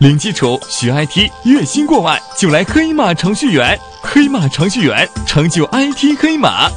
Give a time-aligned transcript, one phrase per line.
[0.00, 3.76] 零基础学 IT，月薪过万就来黑马程序员。
[4.00, 6.68] 黑马程序员成就 IT 黑马。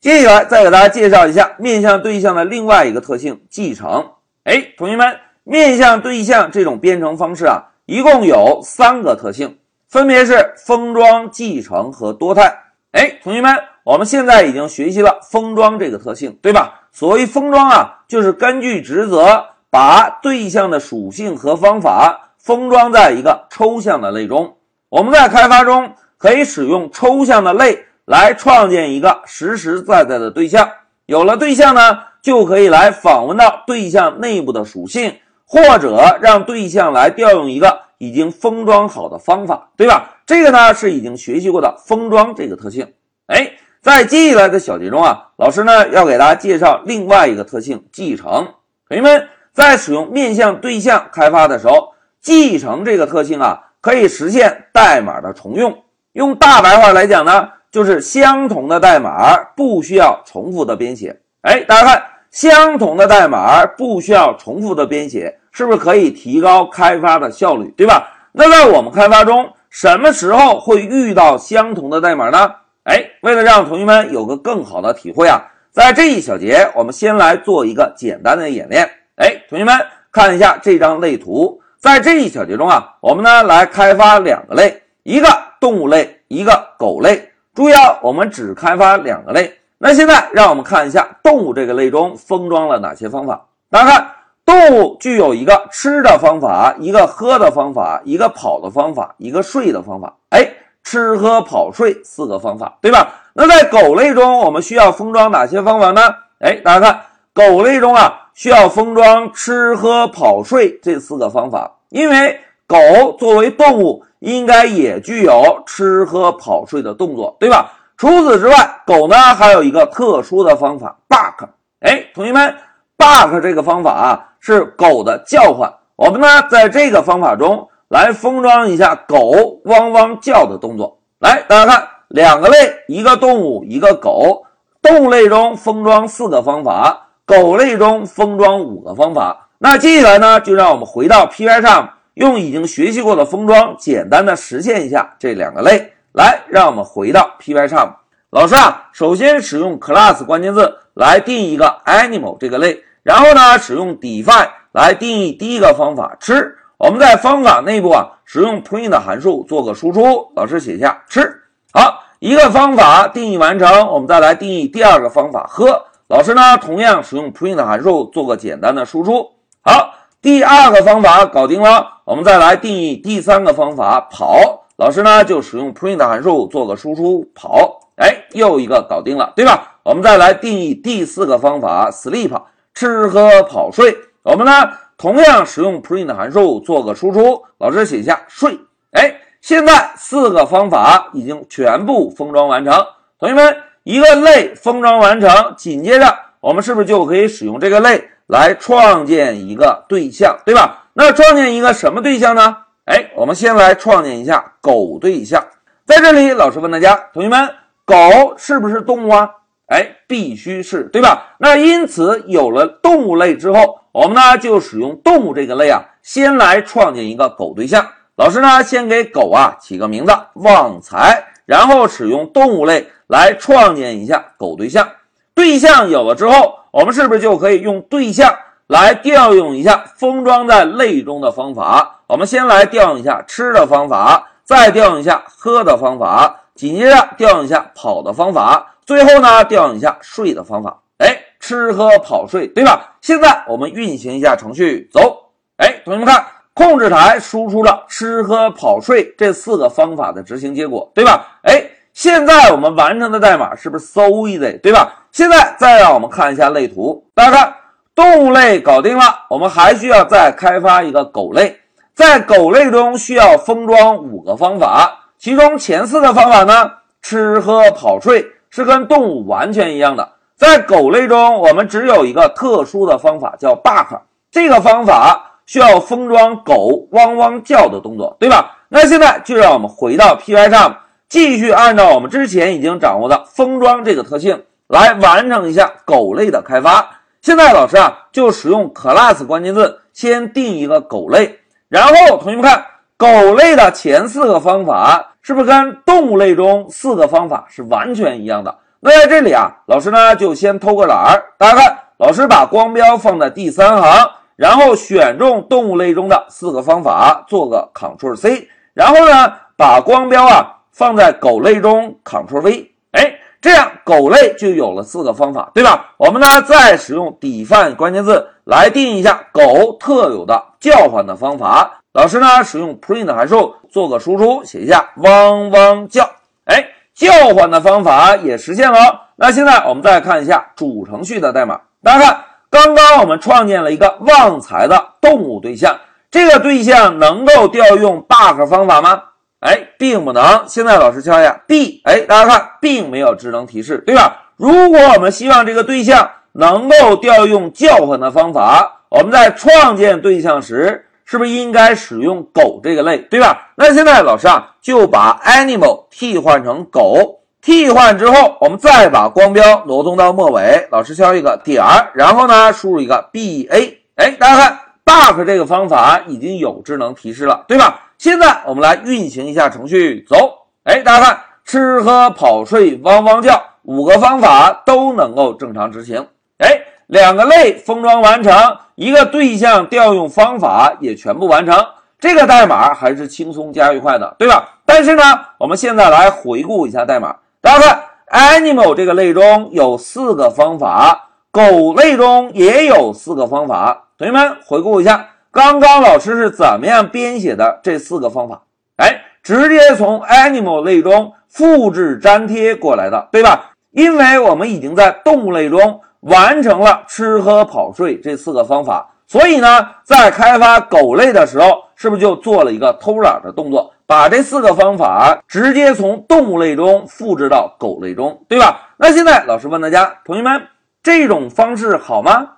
[0.00, 4.12] 接下来再给大家介绍一下面向对象的另外一个特性——继承。
[4.44, 9.58] 哎，同学们，面向对象这种编程方式啊，一共有三个特性，
[9.88, 12.56] 分别是封装、继承和多态。
[12.92, 16.82] 哎，同学们，我们现在已经学习了封装这个特性，对吧？
[16.92, 22.22] 所谓封装啊，就是根据职责把对象的属性和方法。
[22.46, 24.54] 封装在一个抽象的类中，
[24.88, 30.70] 我们在开发中可以使用抽象的类来创建一个实实在在的对象。
[31.06, 40.18] 有了对象呢，就可以来访问到对象内部的属性，或者让对象来调用一个已经封装好的方法，对吧？
[40.24, 42.92] 这个呢是已经学习过的封装这个特性。
[43.26, 48.46] 哎，在接下来的小节中啊，老师呢要给大家介绍另外一个特性——继承。
[48.88, 51.95] 同学们在使用面向对象开发的时候。
[52.26, 55.84] 继承这个特性啊，可以实现代码的重用。
[56.14, 61.20] 用大白话来讲呢，就是相同的代码不需要重复的编写。
[61.42, 62.02] 哎，大家看，
[62.32, 68.08] 相同的代码不需要重复的编写，是不是可以提高开发的效率，对吧？
[68.32, 72.50] 那在我们开发中，什么时候会遇到相同的代码呢？
[72.82, 75.40] 哎，为了让同学们有个更好的体会啊，
[75.70, 78.90] 在这一小节，我们先来做一个简单的演练。
[79.14, 79.72] 哎，同学们
[80.10, 81.60] 看一下这张类图。
[81.78, 85.28] 在这一小节中啊，我们呢来开发两个类，一个
[85.60, 87.32] 动物类，一个狗类。
[87.54, 89.58] 注意啊，我们只开发两个类。
[89.78, 93.44] 那现在让我们看一下动物这个类中封装了哪些方法。
[93.70, 94.06] 大家看，
[94.44, 100.14] 动物具有一个吃的方法，一个喝的方法，一个跑的方法，一个睡的方法。
[100.30, 100.48] 哎，
[100.82, 103.08] 吃喝跑睡四个方法，对吧？
[103.34, 106.00] 那在狗类中，我们需要封装哪些方法呢？
[106.40, 107.00] 哎，大家看，
[107.34, 111.78] 狗类中啊，需要封装吃喝跑睡这四个方法。
[111.88, 112.76] 因为狗
[113.18, 117.72] 作为动物，应该也具有吃喝跑睡的动作，对吧？
[117.96, 121.48] 除此之外，狗呢还有一个特殊的方法，bark。
[121.80, 122.54] 哎，同学们
[122.98, 125.72] ，bark 这个方法啊是狗的叫唤。
[125.96, 130.98] 我们呢在这个方法中来封装一下狗汪汪叫的动作。
[131.20, 134.44] 来，大家看，两个类，一个动物，一个狗。
[134.82, 139.48] 动物类中封装四个方法，狗类中封装五个方法。
[139.58, 145.92] 那接下来呢，就让我们回到 Py 上，用已经学习过的封装，简单的实现一下这两个类。
[146.12, 147.96] 来，让我们回到 Py 上。
[148.30, 156.56] 老师啊，首先使用 class 关键字来定义一个 animal 这个类，然后呢，使用 define 来定义第一个方法吃。
[156.78, 160.30] 我们在方法内部啊，使用 print 函数做个输出。
[160.36, 161.42] 老师写下吃。
[161.72, 165.82] 好，一个方法定义完成，我们再来定义第二个方法喝。
[166.08, 169.28] 老师呢，同样使用 print 函数做个简单的输出。
[169.62, 174.66] 好，第二个方法搞定了，我们再来定义第三个方法跑。
[174.76, 179.78] 老师呢就使用 print 函数做个输出跑，哎，又一个搞定了，对吧？
[179.82, 182.40] 我们再来定义第四个方法 sleep
[182.72, 183.96] 吃喝跑睡。
[184.22, 184.52] 我们呢
[184.96, 188.56] 同样使用 print 函数做个输出，老师写下睡。
[188.92, 192.72] 哎，现在四个方法已经全部封装完成。
[193.18, 193.56] 同学们，
[193.86, 198.08] 一个类封装完成，紧接着我们是不是就可以使用这个类？
[198.26, 200.88] 来创建一个对象，对吧？
[200.94, 202.56] 那创建一个什么对象呢？
[202.86, 205.46] 哎，我们先来创建一下狗对象。
[205.84, 207.48] 在这里，老师问大家，同学们，
[207.84, 209.30] 狗是不是动物啊？
[209.66, 211.36] 哎，必须是，对吧？
[211.38, 217.86] 那因此有了动物类之后，我们呢就使用动物这个类啊，先来创建一个狗对象。
[218.16, 224.88] 老师呢先给狗啊起个名字旺财，然后使用动物类来创建一下狗对象。
[225.34, 228.34] 对象有了之后，我们是不是就可以用对象
[228.66, 232.00] 来调用一下封装在类中的方法？
[232.06, 240.80] 我们先来调用一下吃的方法，再调用一下喝的方法，紧接着调用一下跑的方法，最后呢调用一下睡的方法。
[240.98, 242.96] 哎，吃喝跑睡，对吧？
[243.02, 245.32] 现在我们运行一下程序，走。
[245.58, 246.24] 哎，同学们看，
[246.54, 251.38] 控制台输出了吃喝跑睡这四个方法的执行结果，对吧？
[251.42, 251.62] 哎。
[251.96, 254.92] 现在我们完成的代码是不是 so easy，对吧？
[255.12, 257.54] 现在再让我们看一下类图，大家看，
[257.94, 261.58] 动物类搞定了，我们还需要再开发一个狗类。
[261.94, 266.70] 在狗类中需要封装五个方法，其中前四个方法呢，
[267.00, 270.06] 吃喝跑睡是跟动物完全一样的。
[270.36, 273.98] 在狗类中，我们只有一个特殊的方法叫 bark，
[274.30, 278.54] 这个方法需要封装狗汪汪叫的动作，对吧？
[278.68, 280.76] 那现在就让我们回到 Py 上。
[281.08, 286.90] 继续按照我们之前已经掌握的封装这个特性来完成一下狗类的开发。
[287.20, 291.38] 现在老师啊就使用 class 关键字先定一个狗类，
[291.68, 292.64] 然后同学们看，
[292.96, 298.58] 狗类的前四个方法是不是跟动物类中四个方法是完全一样的？
[298.80, 315.94] 那在这里啊，老师呢就先偷个懒儿，大家看，老师把光标放在第三行，然后选中动物类中的四个方法，做个 Ctrl C，然后呢把光标啊放在狗类中，Ctrl V，哎，这样狗类就有了四个方法，对吧？
[315.96, 321.80] 我们呢再使用 define 关键字来定义一下狗特有的叫唤的方法。
[321.94, 326.10] 老师呢使用 print 函数做个输出，写一下汪汪叫，
[326.44, 326.68] 哎。
[326.94, 329.08] 叫唤的方法也实现了。
[329.16, 331.60] 那现在我们再看一下主程序的代码。
[331.82, 335.78] 大家看，刚刚我们创建了一个旺财的动物对象，
[336.10, 339.02] 这个对象能够调用 bug 方法吗？
[339.40, 340.44] 哎，并不能。
[340.46, 344.30] 现在老师敲一下 B，哎，大家看，并没有智能提示，对吧？
[344.36, 350.82] 如果我们希望这个对象能够调用叫唤的方法，我们在创建对象时。
[351.08, 353.52] 是不是应该使用狗这个类，对吧？
[353.54, 367.90] 那现在老师啊就把 animal 替换成狗，替换之后，我们再把光标挪动到末尾，老师敲一个点儿，然后呢输入一个 b a，哎，大家看 bug 这个方法已经有智能提示了，对吧？
[367.98, 376.06] 现在我们来运行一下程序，走，哎，大家看吃喝跑睡汪汪叫五个方法都能够正常执行，
[376.38, 376.62] 哎。
[376.88, 378.32] 两个类封装完成，
[378.76, 381.66] 一个对象调用方法也全部完成，
[381.98, 384.60] 这个代码还是轻松加愉快的，对吧？
[384.64, 385.02] 但是呢，
[385.38, 393.88] 我们现在来回顾一下代码，大家看，animal 这个类中有四个方法，狗类中也有四个方法。
[393.98, 398.40] 同学们回顾一下，刚刚老师是怎么样编写的这四个方法？
[398.76, 403.50] 哎，直接从 animal 类中复制粘贴过来的，对吧？
[403.72, 405.82] 因为我们已经在动物类中。
[406.00, 418.68] 完成了吃喝跑睡这四个方法，所以呢，在开发狗类的时候，是不是就做了一个偷懒的动作，把这四个方法直接从动物类中复制到狗类中，对吧？
[418.76, 420.40] 那现在老师问大家，同学们，
[420.86, 422.28] 这种方式好吗？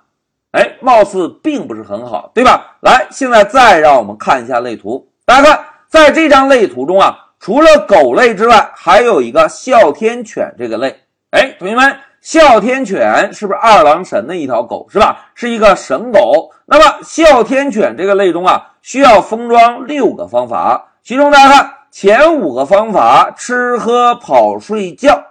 [0.53, 2.77] 哎，貌似并不是很好，对吧？
[2.81, 10.99] 来，现在再让我们看一下类图，大家看，在这张类图中啊，除了狗类之外，还有一个哮天犬这个类。
[11.29, 11.95] 哎，同学们。
[12.21, 15.27] 哮天犬是不是二郎神的一条狗，是吧？
[15.35, 16.49] 是一个神狗。
[16.65, 25.23] 那么哮天犬这个类中啊，需要封装六个方法，其中大家看前五个方法：吃喝跑睡觉。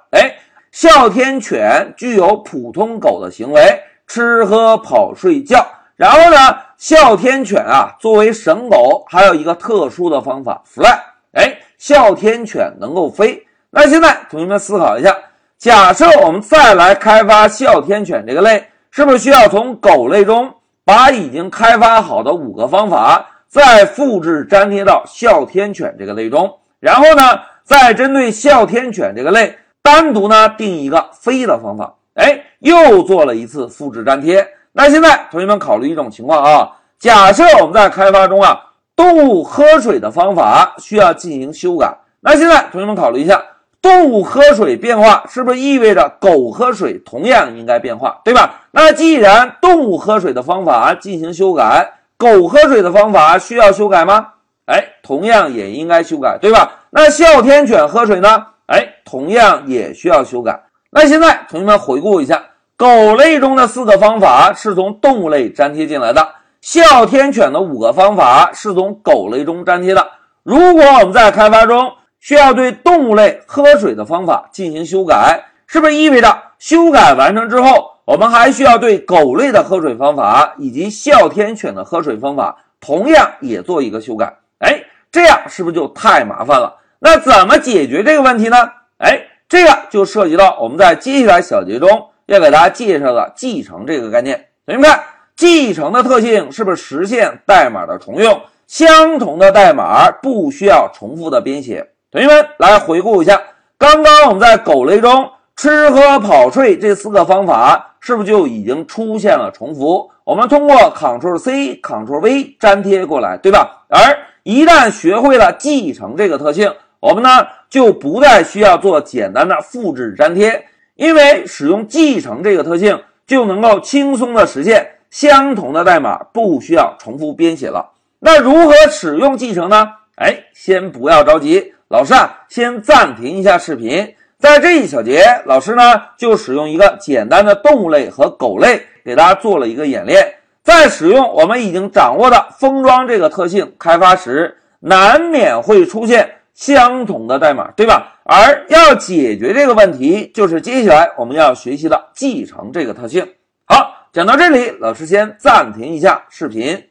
[0.72, 5.66] 哮天犬具有普通狗的行为，吃喝跑睡觉。
[5.96, 10.96] 然后呢，哮天犬啊，作为神狗，还有一个特殊的方法，fly。
[11.32, 13.46] 哎，哮天犬能够飞。
[13.70, 15.14] 那现在同学们思考一下。
[15.58, 20.54] 假设我们再来开发哮天犬这个类，是不是需要从狗类中
[20.84, 26.58] 把已经开发好的五个方法再复制粘贴到哮天犬这个类中？
[26.78, 29.58] 然后呢，再针对哮天犬这个类
[29.88, 31.94] 单独呢定一个飞的方法？
[32.12, 34.46] 哎，又做了一次复制粘贴。
[34.72, 38.60] 那现在同学们考虑一种情况啊，假设我们在开发中啊，
[38.94, 41.96] 动物喝水的方法需要进行修改。
[42.20, 43.42] 那现在同学们考虑一下。
[43.80, 48.62] 动物喝水变化是不是意味着狗喝水同样应该变化，对吧？
[48.72, 54.30] 那既然动物喝水的方法进行修改，狗喝水的方法需要修改吗？
[54.66, 56.72] 哎，同样也应该修改，对吧？
[56.90, 58.46] 那哮天犬喝水呢？
[58.68, 60.62] 哎，同样也需要修改。
[60.90, 62.42] 那现在同学们回顾一下，
[62.76, 66.28] 狗类中的四个方法是从动物类粘贴进来的，
[66.60, 70.06] 哮天犬的五个方法是从狗类中粘贴的。
[70.42, 84.36] 如果我们在开发中，需要对动物类喝水的方法进行修改，是不是意味着修改完成之后，我们还需要对狗类的喝水方法以及哮天犬的喝水方法同样也做一个修改？
[84.58, 86.74] 哎，这样是不是就太麻烦了？
[87.00, 88.56] 那怎么解决这个问题呢？
[88.98, 94.46] 哎，这个就涉及到我们在接下来小节中要给大家介绍的继承这个概念。
[94.66, 95.04] 同学们看，
[95.36, 98.40] 继承的特性是不是实现代码的重用？
[98.66, 101.88] 相同的代码不需要重复的编写。
[102.10, 103.40] 同学们来回顾一下，
[103.78, 110.10] 刚刚我们在狗类中吃喝跑睡这四个方法，是不是就已经出现了重复？
[110.24, 113.86] 我们通过 Ctrl C、Ctrl V 粘贴过来，对吧？
[113.88, 127.92] 而一旦学会了继承这个特性，我们呢就不再需要做简单的复制粘贴，因为使用继承这个特性，就能够轻松的实现相同的代码不需要重复编写了。
[128.18, 129.88] 那如何使用继承呢？
[130.16, 131.72] 哎，先不要着急。
[131.86, 135.82] 老师啊，先暂停一下视频，在这一小节，老师呢
[136.18, 140.34] 就使用一个简单的动物类和狗类给大家做了一个演练。
[140.64, 148.18] 在使用我们已经掌握的封装这个特性开发时，难免会出现相同的代码，对吧？
[148.24, 153.24] 而要解决这个问题，就是接下来我们要学习的继承这个特性。
[153.64, 156.82] 好，讲到这里，老师先暂停一下视频。